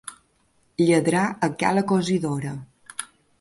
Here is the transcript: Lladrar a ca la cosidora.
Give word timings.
Lladrar 0.85 1.25
a 1.49 1.49
ca 1.59 1.75
la 1.79 1.85
cosidora. 1.93 2.55